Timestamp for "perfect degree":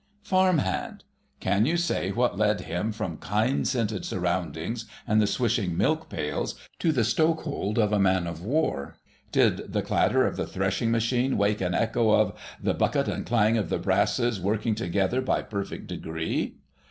15.43-16.55